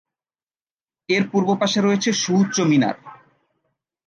এর 1.09 1.23
পূর্ব 1.31 1.49
পাশে 1.61 1.79
রয়েছে 1.81 2.09
সুউচ্চ 2.13 2.57
মিনার। 2.61 2.97